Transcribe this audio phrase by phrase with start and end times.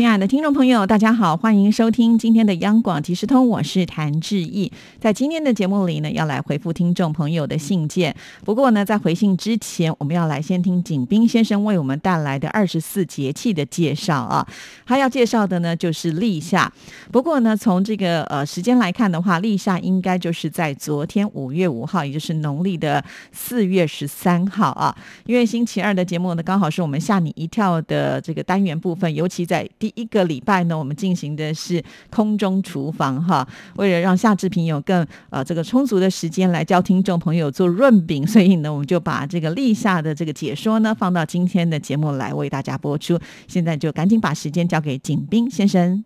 [0.00, 4.72] 亲爱的听众朋友，大家好，欢迎收听今天的央广即时通，我是谭志毅。
[4.98, 8.16] 在今天的节目里呢，要来回复听众朋友的信件。
[8.42, 14.48] 不过呢，在回信之前，我们要来先听景斌先生为我们带来的二十四节气的介绍啊。
[14.86, 16.72] 他要介绍的呢，就是立夏。
[17.12, 24.96] 不过呢，从这个呃时间来看的话，立夏应该就是在昨天五月五号，也就是农历的四月十三号啊。
[25.26, 43.18] 因为星期二的节目呢，刚好是我们吓你一跳的这个单元部分，尤其在第一个礼拜呢，我们进行的是空中厨房哈，为了让夏志平有更呃这个充足的时间来教听众朋友做润饼，所以呢，我们就把这个立夏的这个解说呢放到今天的节目来为大家播出。
[43.46, 46.04] 现在就赶紧把时间交给景斌先生。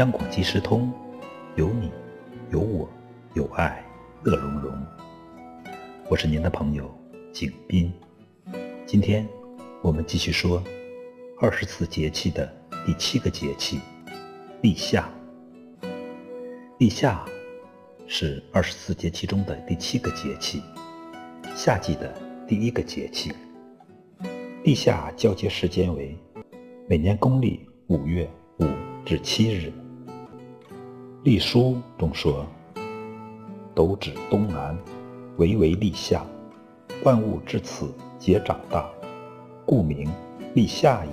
[0.00, 0.90] 央广即时通，
[1.56, 1.92] 有你，
[2.50, 2.88] 有我，
[3.34, 3.84] 有爱，
[4.22, 4.72] 乐融融。
[6.08, 6.90] 我是您的朋友
[7.34, 7.92] 景斌。
[8.86, 9.28] 今天
[9.82, 10.64] 我们继续说
[11.38, 12.50] 二十四节气的
[12.86, 13.78] 第七个节气——
[14.62, 15.06] 立夏。
[16.78, 17.22] 立夏
[18.06, 20.62] 是二十四节气中的第七个节气，
[21.54, 22.10] 夏季的
[22.48, 23.34] 第一个节气。
[24.64, 26.16] 立夏交接时间为。
[26.88, 28.26] 每年公历五月
[28.60, 28.66] 五
[29.04, 29.66] 至七日，
[31.22, 32.46] 《隶书》中说
[33.76, 34.74] ：“斗指东南，
[35.36, 36.24] 为为立夏，
[37.04, 38.88] 万物至此皆长大，
[39.66, 40.10] 故名
[40.54, 41.12] 立夏也。”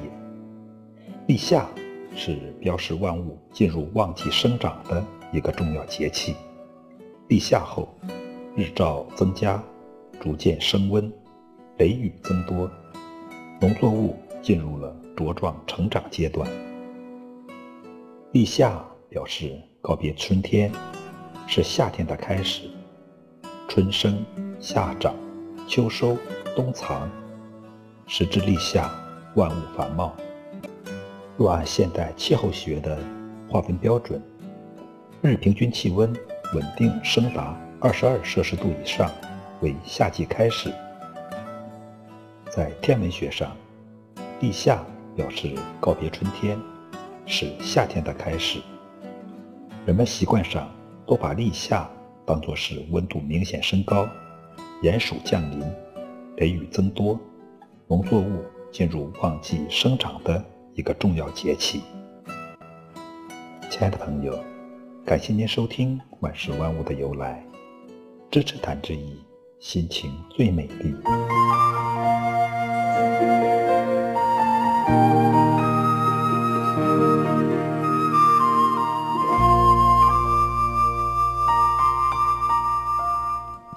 [1.27, 1.67] 立夏
[2.15, 6.35] 是标示万物进入旺季生长的一个重要节气。
[7.27, 7.93] 立夏后，
[8.55, 9.61] 日照增加，
[10.21, 11.11] 逐渐升温，
[11.79, 12.71] 雷雨增多，
[13.59, 14.95] 农作物进入了。
[15.17, 16.47] 茁壮成长阶段，
[18.31, 20.71] 立夏表示告别春天，
[21.47, 22.69] 是夏天的开始。
[23.67, 24.25] 春生、
[24.59, 25.15] 夏长、
[25.67, 26.17] 秋收、
[26.55, 27.09] 冬藏，
[28.05, 28.89] 时至立夏，
[29.35, 30.15] 万物繁茂。
[31.37, 32.97] 若按现代气候学的
[33.49, 34.21] 划分标准，
[35.21, 36.11] 日平均气温
[36.53, 39.11] 稳定升达二十二摄氏度以上，
[39.61, 40.73] 为夏季开始。
[42.49, 43.55] 在天文学上，
[44.39, 44.83] 立夏。
[45.17, 46.55] 表示告别春天，
[47.25, 48.59] 是夏天的开始。
[49.87, 50.69] 人们习惯上
[51.05, 51.89] 都把立夏
[52.25, 54.05] 当作是温度明显升高、
[54.81, 55.61] 炎暑降临、
[56.35, 57.17] 雷雨增多、
[57.87, 60.43] 农作物进入旺季生长的
[60.73, 61.83] 一个重要节气。
[63.69, 64.37] 亲爱的朋友，
[65.05, 67.41] 感谢您收听《万事万物的由来》，
[68.29, 69.17] 支持谭志毅，
[69.57, 70.93] 心情最美丽。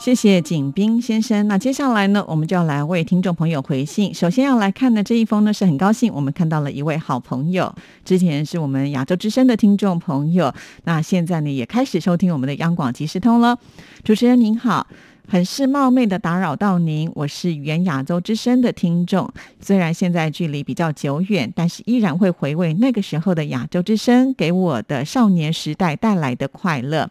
[0.01, 1.47] 谢谢景斌先生。
[1.47, 4.15] 那接下来呢，我们就要来为听众朋友回信。
[4.15, 13.59] 首先要来看的这一封呢，是很高兴我们看到了一位好朋友，之前是我们亚洲之声的听众朋友，那现在呢也开始收听我们的央广即时通了。
[14.03, 14.87] 主持人您好，
[15.29, 19.31] 很是冒昧的打扰到您，我是原亚洲之声的听众，
[19.61, 27.11] 虽然现在距离比较久远，但是依然会回味那个时候的亚洲之声给我的少年时代带来的快乐。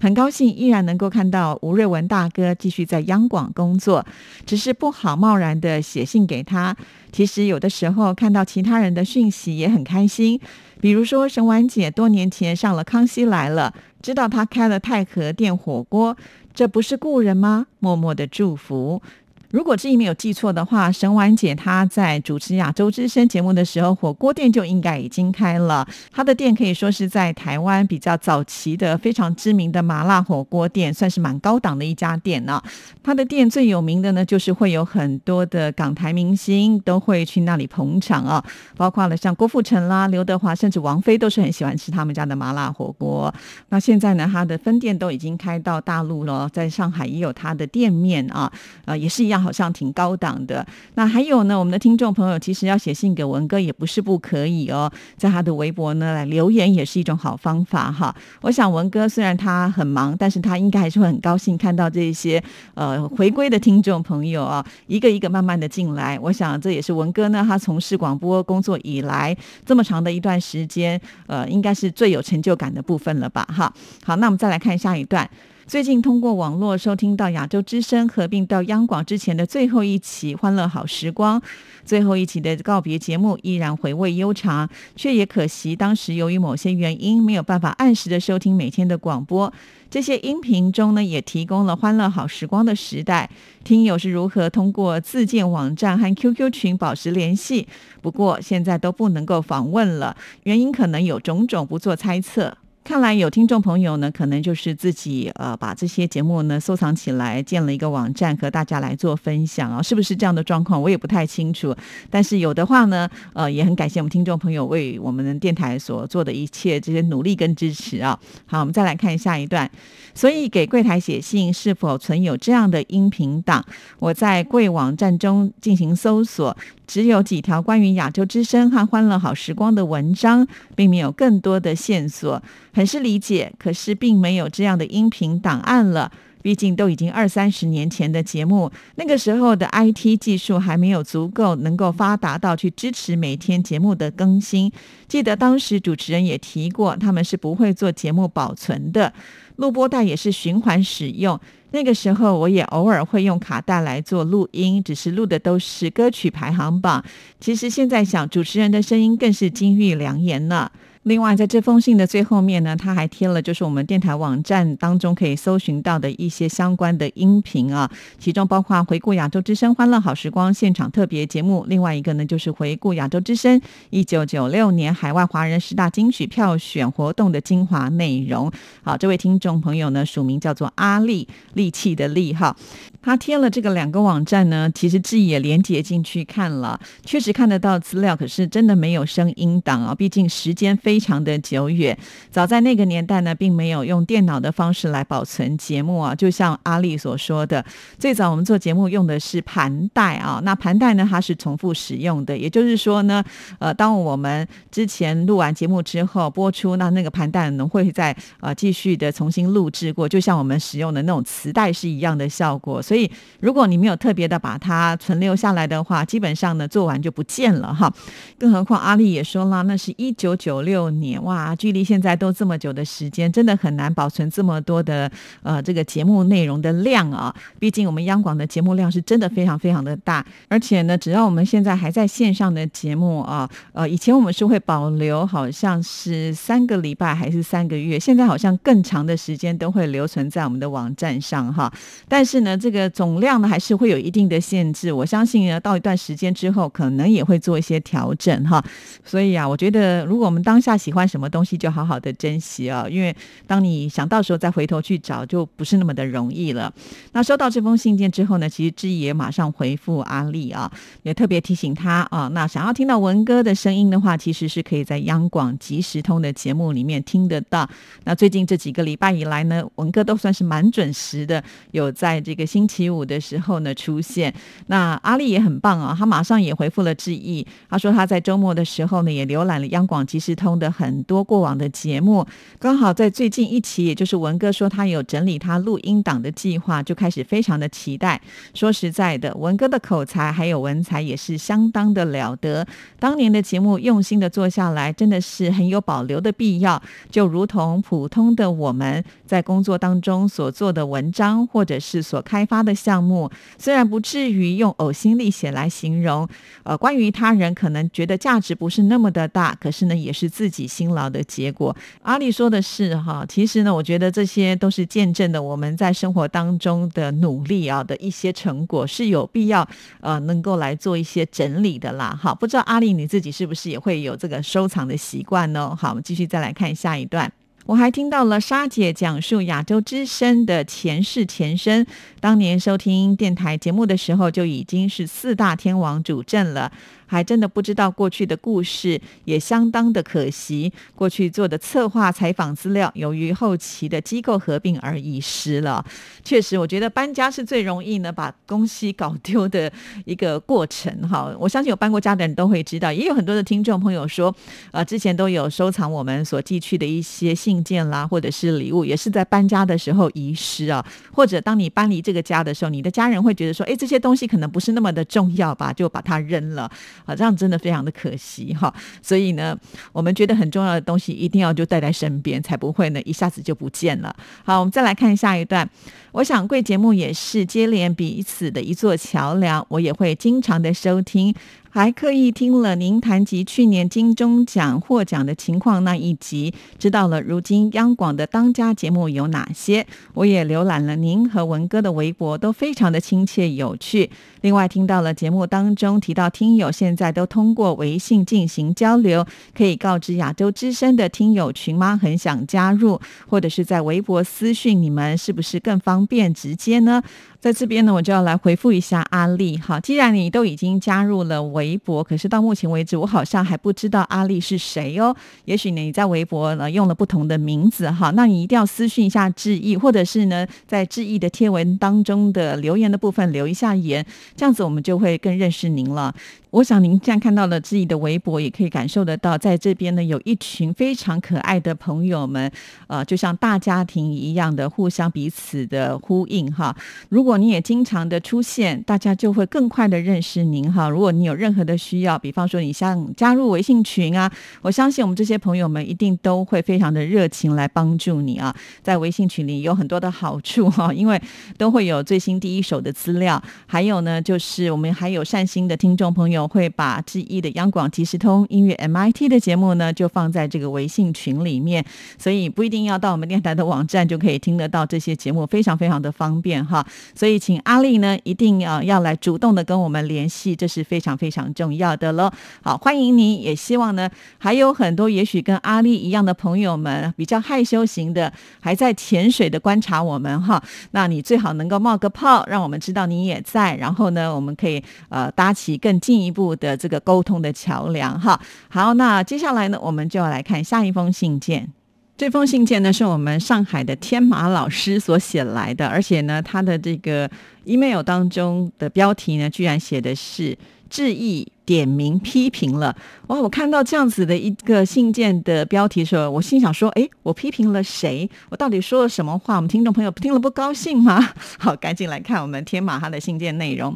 [0.00, 4.04] 很高兴依然能够看到吴瑞文大哥继续在央广工作，
[4.46, 6.76] 只是不好贸然的写信给他。
[7.10, 10.38] 其实有的时候看到其他人的讯息也很开心，
[10.80, 16.16] 比如说沈婉姐多年前上了《康熙来了》，知道他开了太和店火锅，
[16.54, 17.66] 这不是故人吗？
[17.80, 19.02] 默默的祝福。
[19.50, 25.88] 如果志毅没有记错的话，沈婉姐她在主持亚洲之声节目的时候，火锅店就应该已经开了。
[26.12, 32.62] 她的店可以说是在台湾比较早期的非常知名的麻辣火锅店，算是蛮高档的一家店呢。
[33.02, 38.44] 她的店最有名的呢，就是会有很多的港台明星都会去那里捧场啊，
[38.76, 43.34] 包括了像郭富城啦、刘德华，甚至王菲都是很喜欢吃他们家的麻辣火锅。
[43.70, 48.52] 那现在呢，他的分店都已经开到大陆了，在上海也有他的店面啊，
[48.84, 49.37] 呃，也是一样。
[49.40, 50.66] 好像挺高档的。
[50.94, 58.14] 那还有呢，我们的听众朋友其实要写信给文哥也不是不可以哦，在他的微博呢来留言也是一种好方法哈。
[58.42, 62.42] 我想文哥虽然他很忙，但是他应该还是会很高兴看到这些
[62.74, 66.18] 呃回归的听众朋友啊，一个一个慢慢的进来。
[66.20, 73.72] 我想这也是文哥呢，他从事广播工作以来这么长的一段时间，呃，应该是最有成就感的部分了吧哈。
[74.04, 75.28] 好，那我们再来看下一段。
[75.68, 81.38] 最近通过网络收听到亚洲之声合并到央广之前的最后一期《欢乐好时光》，
[81.84, 84.66] 最后一期的告别节目依然回味悠长，
[84.96, 89.52] 却也可惜当时由于某些原因没有办法按时的收听每天的广播。
[89.90, 93.28] 这些音频中呢，也提供了《欢乐好时光》的时代，
[93.62, 97.68] 听友是如何通过自建网站和 QQ 群保持联系。
[98.00, 102.56] 不过现在都不能够访问了，原因可能有种种，不做猜测。
[102.88, 110.80] 看来有听众朋友呢，可能就是自己呃把这些节目呢收藏起来，建了一个网站和大家来做分享啊，是不是这样的状况？
[110.80, 111.76] 我也不太清楚。
[112.08, 118.18] 但是有的话呢，呃，也很感谢我们听众朋友为我们电台所做的一切这些努力跟支持啊。
[118.46, 119.70] 好，我们再来看下一段。
[120.14, 123.62] 所以给柜台写信，是否存有这样的音频档？
[123.98, 126.56] 我在柜网站中进行搜索。
[126.88, 130.44] 只有几条关于亚洲之声和欢乐好时光的文章，
[130.74, 132.42] 并没有更多的线索，
[132.72, 133.52] 很是理解。
[133.58, 144.72] 可是并没有这样的音频档案了，毕竟都已经二三十年前的节目，那个时候的 IT 技术还没有足够能够发达到去支持每天节目的更新。
[145.06, 149.12] 记得当时主持人也提过，他们是不会做节目保存的，
[149.56, 151.38] 录播带也是循环使用。
[151.70, 157.04] 那个时候，我也偶尔会用卡带来做录音，只是录的都是歌曲排行榜。
[157.40, 160.70] 其实现在想，主持人的声音更是金玉良言呢。
[161.04, 173.58] 另外，在这封信的最后面呢，他还贴了就是我们电台网站当中可以搜寻到的一些相关的音频啊，其中包括回顾亚洲之声欢乐好时光现场特别节目，另外一个呢就是回顾亚洲之声
[173.88, 178.52] 一九九六年海外华人十大金曲票选活动的精华内容。
[178.82, 182.54] 好，这位听众朋友呢署名叫做阿力，利器的利哈，
[183.00, 190.87] 他贴了这个两个网站呢，其实自己也连接进去看了，确实看得到资料，可是真的没有声音档啊，毕竟时间非。
[190.88, 191.94] 非常的久远，
[192.30, 196.14] 早在那个年代呢，并没有用电脑的方式来保存节目啊。
[196.14, 197.62] 就像阿丽所说的，
[197.98, 200.40] 最早我们做节目用的是盘带啊。
[200.42, 203.22] 那盘带呢，它是重复使用的，也就是说呢，
[203.58, 212.80] 呃，当我们之前录完节目之后播出，那那个盘带呢会再呃继续的重新录制过，就像我们使用的那种磁带是一样的效果。
[212.80, 217.92] 所以，如果你没有特别的把它存留下来的话，基本上呢做完就不见了哈。
[218.38, 220.77] 更何况阿丽也说了，那是一九九六。
[220.78, 225.10] 六年哇，距离现在都这么久的时间，真的很难保存这么多的
[225.42, 227.34] 呃这个节目内容的量啊。
[227.58, 241.72] 毕竟我们央广的节目量是真的非常非常的大，而且呢，只要我们现在还在线上的节目啊，呃，以前我们是会保留好像是三个礼拜还是三个月，现在好像更长的时间都会留存在我们的网站上哈。
[242.06, 244.92] 但是呢，这个总量呢还是会有一定的限制。
[244.92, 248.64] 我相信呢，到一段时间之后，可能也会做一些调整哈。
[249.04, 252.86] 所以啊，我觉得如果我们当下下喜欢什么东西，就好好的珍惜啊！
[252.90, 253.14] 因为
[253.46, 256.70] 当你想到时候再回头去找，就不是那么的容易了。
[257.12, 260.70] 那收到这封信件之后呢，其实志毅也马上回复阿丽啊，
[261.04, 267.66] 也特别提醒他啊，那想要听到文哥的声音的话，其实是可以在央广即时通的节目里面听得到。
[268.04, 274.34] 那最近这几个礼拜以来呢，文哥都算是蛮准时的，有在这个星期五的时候呢出现。
[274.66, 280.68] 那阿丽也很棒啊，他马上也回复了志毅，他说他在周末的时候呢，也浏览了央广即时通的。
[280.78, 282.24] 很多过往的节目，
[282.60, 288.20] 刚好在最近一期，也就是文哥说他有整理他录音档的计划，就开始非常的期待。
[288.54, 292.66] 说实在的，文哥的口才还有文采也是相当的了得。
[293.00, 296.80] 当年的节目用心的做下来，真的是很有保留的必要。
[297.10, 306.28] 就如同普通的我们在工作当中所做的文章，或者是所开发的项目，虽然不至于用呕心沥血来形容，
[306.62, 310.58] 呃，关于他人可能觉得价值不是那么的大，可是呢，也是自己。
[310.58, 319.64] 己辛劳的结果，阿丽说的是哈，其实呢，我觉得这些都是见证的我们在生活当中的努力啊的一些成果，是有必要
[320.00, 322.18] 呃能够来做一些整理的啦。
[322.20, 325.76] 好，不知道阿丽你自己是不是也会有这个收藏的习惯呢？
[325.78, 327.32] 好，我们继续再来看下一段。
[327.66, 331.86] 我还听到了沙姐讲述亚洲之声的前世前身，
[332.18, 336.72] 当年收听电台节目的时候就已经是四大天王主阵了。
[337.08, 340.72] 还真的不知道过去的故事，也相当的可惜。
[340.94, 345.84] 过去做的策划采访资料，由于后期的机构合并而遗失了。
[346.22, 349.72] 确实，我觉得搬家是最容易呢把东西搞丢的
[350.04, 351.34] 一个过程哈。
[351.38, 354.34] 我相信有搬过家的人都会知道，也有很多的听众朋友说，
[354.72, 366.70] 呃，之前都有收藏我们所寄去的一些信件啦，或者是礼物，也是在搬家的时候遗失啊，或者当你搬离这个家的时候，你的家人会觉得说，哎，这些东西可能不是那么的重要吧，就把它扔了
[367.04, 368.72] 啊，这样真的非常的可惜哈。
[369.02, 369.56] 所以呢，
[369.92, 374.14] 我们觉得很重要的东西一定要就带在身边，才不会呢一下子就不见了。
[374.44, 375.68] 好，我们再来看下一段。
[376.12, 381.34] 我想贵节目也是接连彼此的一座桥梁，我也会经常的收听。
[381.78, 389.86] 还刻意听了您谈及去年金钟奖获奖的情况那一集，知道了如今央广的当家节目有哪些。
[390.14, 394.10] 我也浏览了您和文哥的微博，都非常的亲切有趣。
[394.40, 399.24] 另外听到了节目当中提到听友现在都通过微信进行交流，
[399.56, 401.96] 可以告知亚洲之声的听友群吗？
[401.96, 407.00] 很想加入，或者是在微博私讯你们，是不是更方便直接呢？
[407.40, 409.78] 在这边呢，我就要来回复一下阿丽哈。
[409.78, 415.14] 既然你都已经加入了微微博，可是到目前为止，我好像还不知道阿丽是谁哦。
[415.44, 426.14] 也许，你在微博呢用了不同的名字哈，那你一定要私讯一下志意，或者是呢在志意的贴文当中的留言的部分留一下言，这样子我们就会更认识您了。
[426.50, 432.50] 我想您这样看到了自己的微博，也可以感受得到，在这边呢有一群非常可爱的朋友们，
[432.86, 436.74] 呃，就像大家庭一样的互相彼此的呼应哈。
[437.10, 440.88] 如果你也经常的出现，大家就会更快的认识您哈。
[440.88, 448.56] 如果你有任何的需要，比方说你想加入微信群啊，我相信我们这些朋友们一定都会非常的热情来帮助你啊。
[448.82, 451.20] 在微信群里有很多的好处哈，因为
[451.58, 456.38] 都会有最新第一手的资料，还有呢，就是我们还有善心的听众朋友。
[456.48, 461.84] 会把之一的央广即时通音乐 MIT 的节目呢，就放在这个微信群里面，
[462.16, 466.86] 所以不一定要到我们电台的网站就可以听得到这些节目，非常非常的方便哈。
[467.14, 472.30] 所以请阿丽呢，一定要要来主动的跟我们联系，这是非常非常重要的喽。
[472.62, 480.62] 好，欢迎你，也希望呢，还有很多也许跟阿丽一样的朋友们，比较害羞型的，还在潜水的观察我们哈。
[480.92, 486.27] 那你最好能够冒个泡，让我们知道你也在，然后呢，我们可以呃搭起更进一。
[486.28, 491.68] 一步的这个沟通的桥梁哈，好，那接下来呢，我们就要来看下一封信件。
[492.16, 497.30] 这封信件呢，是我们上海的天马老师所写来的，而且呢，他的这个
[497.64, 500.58] email 当中的标题呢，居然写的是
[500.90, 502.96] 致意点名批评了。
[503.26, 508.26] 哇，我看到这样子的一个信件的标题的时候，我心想说，哎，我批评了谁？
[508.48, 509.56] 我到底说了什么话？
[509.56, 511.34] 我们听众朋友听了不高兴吗？
[511.60, 513.94] 好，赶紧来看我们天马哈的信件内容。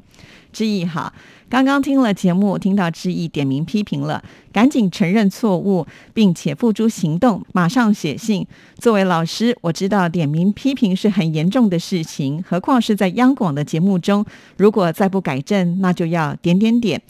[0.52, 1.10] 致意哈。
[1.48, 8.46] 刚刚听了节目，听到致意点名批评了，赶紧承认错误，并且付诸行动，马上写信。
[8.78, 14.24] 作为老师，我知道点名批评是很严重的事情，何况是在央广的节目中，
[14.56, 17.00] 如果再不改正，那就要点点点。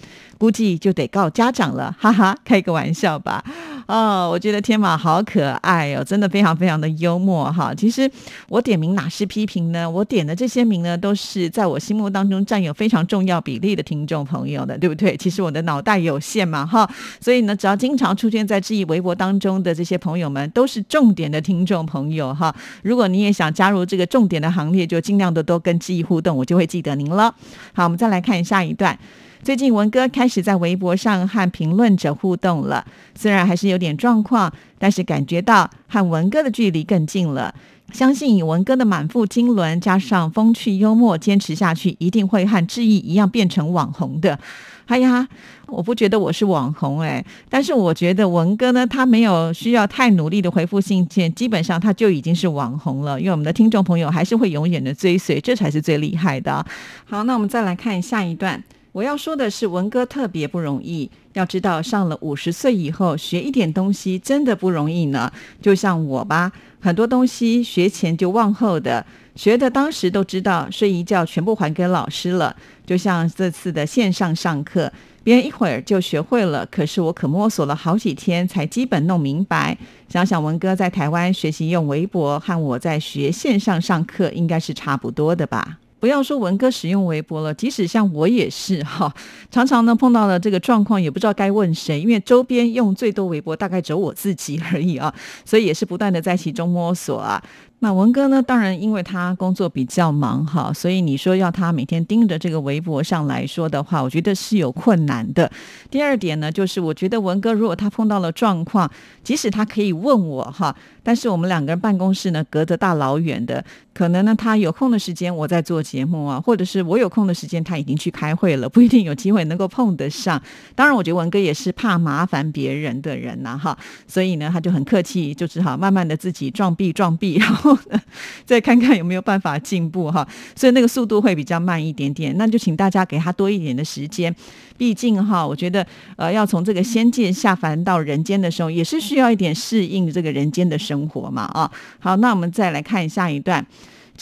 [0.42, 3.44] 估计就得告家长了，哈哈， 开个玩笑吧。
[3.86, 7.72] 哦，我觉得天马好可爱哦，真的非常非常的幽默哈。
[7.72, 8.10] 其实
[8.48, 9.88] 我点名哪是批评呢？
[9.88, 15.16] 我点的这些名呢，都是在我心目当中占有非常重要比例的听众朋友的，对不对？
[15.16, 16.90] 其实我的脑袋有限嘛，哈。
[17.20, 22.52] 所以呢，只要经常出现在质疑微博当中的这些朋友们，都是重点的听众朋友哈。
[22.82, 27.32] 如果你也想加入这个重点的行列，就尽量的多跟质疑互动，我就会记得您了。
[27.72, 28.98] 好，我们再来看下一段。
[29.42, 32.84] 最近文哥开始在微博上和评论者互动了，
[33.16, 37.52] 虽然还是有点状况，但是感觉到和文哥的距离更近了。
[37.92, 44.38] 相信以文哥的满腹经纶加上风趣幽默，坚持下去一定会和志毅一样变成网红的。
[44.86, 45.26] 哎呀，
[45.66, 53.20] 我不觉得我是网红哎，但是我觉得文哥呢，他没有需要太努力的回复信件，基本上他就已经是网红了。
[53.20, 56.64] 因为我们的听众朋友还是会永远的追随，这才是最厉害的。
[57.04, 58.62] 好，那我们再来看下一段。
[58.92, 61.10] 我要说的是，文哥特别不容易。
[61.32, 65.32] 要知道，上了五十岁以后，学一点东西真的不容易呢。
[65.62, 72.54] 就像我吧，很多东西学前就忘后的，学的当时都知道，睡一觉全部还给老师了。
[72.84, 74.92] 就像这次的线上上课，
[75.24, 79.78] 别人一会儿就学会了，可是我可摸索了好几天才基本弄明白。
[80.10, 85.78] 想想文哥在台湾学习用微博，和我在学线上上课，应该是差不多的吧。
[86.02, 89.14] 不要说文哥使用微博了，即使像我也是 哈，
[89.52, 97.40] 常常呢碰到了这个状况，也不知道该问谁，因为周边用最多微博大概只有我自己而已啊，所以也是不断的在其中摸索啊。
[97.84, 98.40] 那文哥呢？
[98.40, 105.50] 当然，因为他工作比较忙哈，所以你说要他每天盯着这个微博上来说的话，我觉得是有困难的。
[105.90, 108.88] 第二点呢，就是我觉得文哥如果他碰到了状况，
[109.24, 110.72] 即使他可以问我哈，
[111.02, 120.40] 但是我们两个人办公室呢隔着大老远的，可能呢他有空的时间我在做节目啊，或者是我有空的时间他已经去开会了，不一定有机会能够碰得上。
[120.76, 127.71] 当然，我觉得文哥也是怕麻烦别人的人呐哈，所以呢他就很客气，就只好慢慢的自己撞壁撞壁，然后。
[128.44, 134.34] 再看看有没有办法进步哈，所以那个速度会比较慢一点点，那就请大家给他多一点的时间。
[134.76, 135.86] 毕竟哈，我觉得
[136.16, 141.70] 呃，要从这个仙界下凡到人间的时候，也是需要一点适应这个人间的生活嘛啊。
[142.00, 143.64] 好，那我们再来看下一段。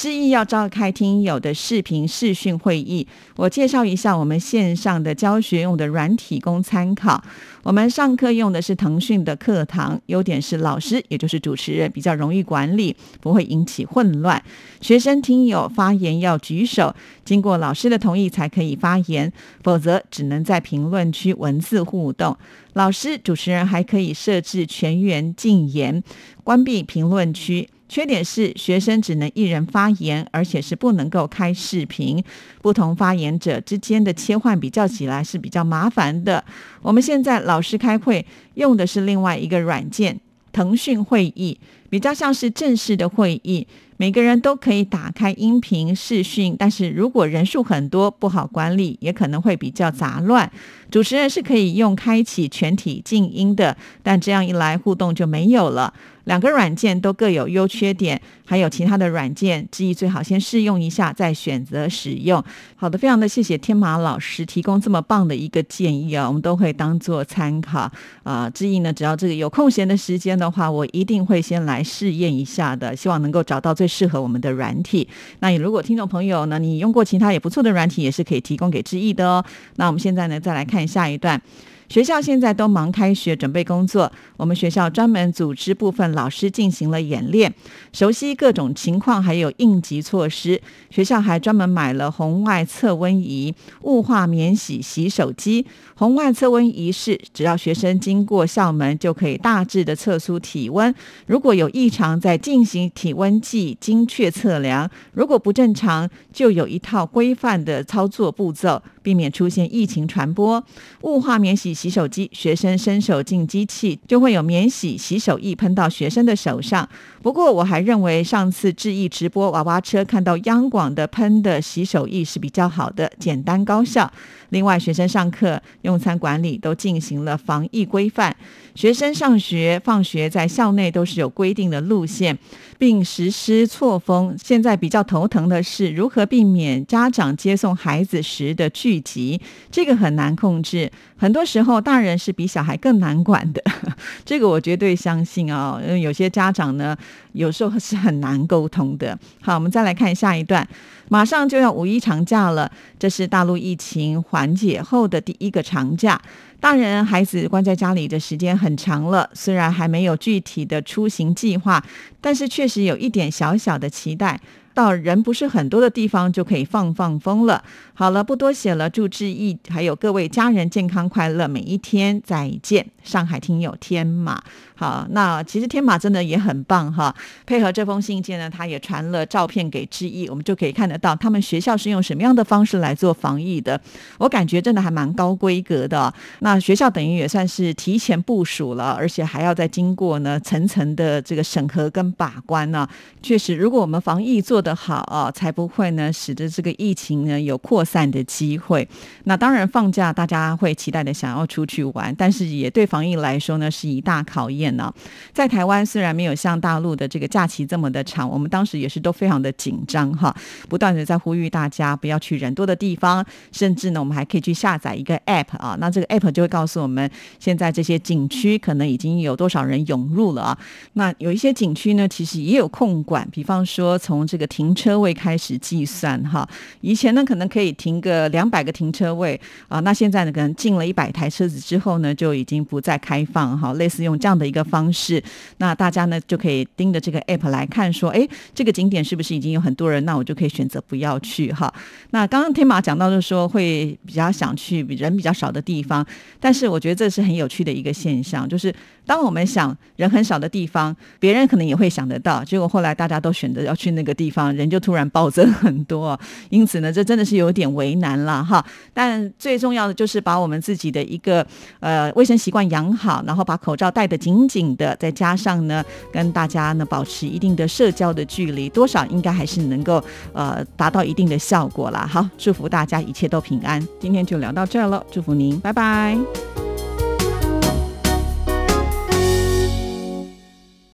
[0.00, 7.22] 之意要召开听友的视频视讯会议，我介绍一下我们线上的教学用的软体供参考。
[7.64, 14.42] 我们上课用的是腾讯的课堂，优点是老师也就是主持人比较容易管理，不会引起混乱。
[14.80, 19.30] 学生听友发言要举手，经过老师的同意才可以发言，
[19.62, 22.34] 否则只能在评论区文字互动。
[22.72, 26.02] 老师、主持人还可以设置全员禁言，
[26.42, 27.68] 关闭评论区。
[27.90, 32.22] 缺点是学生只能一人发言，而且是不能够开视频，
[32.62, 36.44] 不同发言者之间的切换比较起来是比较麻烦的。
[36.82, 40.20] 我们现在老师开会用的是另外一个软件，
[40.52, 43.66] 腾讯会议，比较像是正式的会议。
[43.96, 50.50] 每个人都可以打开音频视讯，但是如果人数很多，不好管理，也可能会比较杂乱。
[50.90, 55.94] 主持人是可以用开启全体静音的，但这样一来互动就没有了。
[56.24, 62.44] 两个软件都各有优缺点，还有其他的软件，志毅最好先试用一下，再选择使用。
[62.76, 67.90] 好的，非常的谢谢天马老师提供这么棒的一个建议啊，我们都会当做参考
[68.22, 68.48] 啊。
[68.50, 75.08] 志毅呢，只要这个有空闲的时间的话，我一定会先来试验一下的，希望能够找到最适合我们的软体。
[75.40, 79.44] 那如果听众朋友呢，你用过其他也不错的软体，也是可以提供给志毅的哦。
[79.76, 81.40] 那我们现在呢，再来看下一段。
[81.88, 87.52] 学校现在都忙开学准备工作，我们学校专门组织部分老师进行了演练，
[87.92, 90.62] 熟悉各种情况，还有应急措施。
[90.90, 95.66] 学校还专门买了红外测温仪、雾化免洗洗手机。
[95.96, 100.94] 红外测温仪是只要学生经过校门，就可以大致的测出体温。
[101.26, 108.80] 如果有异常，再进行体温计精确测量；如果不正常，就有一套规范的操作步骤。
[109.02, 110.64] 避免出现疫情传播。
[111.02, 116.88] 雾化免洗洗手机，学生伸手进机器，就会有免洗洗手液喷到学生的手上。
[117.22, 124.10] 不过，我还认为上次致意直播娃娃车看到央广的喷的洗手液是比较好的，简单高效。
[124.50, 128.34] 另外，学生上课、用餐管理都进行了防疫规范。
[128.74, 132.38] 学生上学、放学在校内都是有规定的路线，
[132.78, 134.36] 并实施错峰。
[134.42, 140.90] 现在比较头疼的是如何避免家长接送孩子时的聚集，这个很难控制。
[141.16, 143.62] 很多时候，大人是比小孩更难管的。
[144.24, 145.80] 这个我绝对相信啊。
[145.84, 146.96] 因为有些家长呢，
[147.32, 149.18] 有时候是很难沟通的。
[149.40, 150.66] 好，我们再来看下一段。
[151.12, 156.20] 马上就要五一长假了，这是大陆疫情缓解后的第一个长假。
[156.60, 161.82] 大人孩子关在家里的时间很长了，虽然还没有具体的出行计划，
[162.20, 164.40] 但是确实有一点小小的期待。
[164.80, 167.62] 到人不是很多的地方就可以放放风了。
[167.92, 172.86] 好了，不多写了，祝志毅还有各位家人健康快乐，每一天再见。
[173.02, 174.42] 上海听友天马，
[174.74, 177.14] 好，那其实天马真的也很棒哈。
[177.46, 183.78] 配合这封信件呢，他也传了照片给志毅，我们就可以看得到他们学校是用什么样的方式来做防疫的。
[184.18, 186.12] 我感觉真的还蛮高规格的。
[186.40, 192.88] 那学校等于也算是提前部署了，而且还要再经过呢层层的这个审核跟把关呢。
[193.22, 198.88] 确实，如果我们防疫做的好啊，才不会呢，使得这个疫情呢有扩散的机会。
[199.24, 204.92] 那当然，放假大家会期待的想要出去玩，但是也对防疫来说呢是一大考验呢。
[205.32, 210.34] 在台湾虽然没有像大陆的这个假期这么的长，我们当时也是都非常的紧张哈，
[210.68, 220.58] 不断的在呼吁大家不要去人多的地方，甚至呢我们还可以去下载一个 app 啊，那这个 app 就会告诉我们现在这些景区可能已经有多少人涌入了啊。
[220.94, 226.46] 那有一些景区呢其实也有控管，比方说从这个停车位开始计算哈。
[226.82, 233.72] 以前呢，可能可以停个两百个停车位啊，那现在呢，可能进了一百台车子之后呢，就已经不再开放哈。
[233.74, 235.22] 类似用这样的一个方式，
[235.58, 240.04] 那大家呢就可以盯着这个 app 来看，说，哎，这个景点是不是已经有很多人？
[240.04, 241.72] 那我就可以选择不要去哈。
[242.10, 246.04] 那刚刚天马讲到就是说，会比较想去人比较少的地方，
[246.38, 248.74] 但是我觉得这是很有趣的一个现象，就是
[249.06, 258.64] 当我们想人很少的地方，别人可能也会想得到，结果后来大家都选择要去那个地方，人就突然暴增很多，因此呢，这真的是有点为难了哈。
[258.94, 261.44] 但最重要的就是把我们自己的一个
[261.80, 272.06] 呃卫生习惯养好，然后把口罩戴得紧紧的，再加上呢，跟大家呢保持一定的社交的距离，多少应该还是能够呃达到一定的效果啦。
[272.10, 273.84] 好，祝福大家一切都平安。
[273.98, 276.16] 今天就聊到这儿了，祝福您，拜拜。